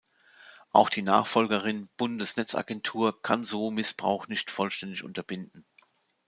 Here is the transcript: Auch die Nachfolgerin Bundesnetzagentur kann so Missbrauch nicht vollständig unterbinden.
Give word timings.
Auch 0.71 0.89
die 0.89 1.03
Nachfolgerin 1.03 1.87
Bundesnetzagentur 1.95 3.21
kann 3.21 3.45
so 3.45 3.69
Missbrauch 3.69 4.25
nicht 4.27 4.49
vollständig 4.49 5.03
unterbinden. 5.03 5.63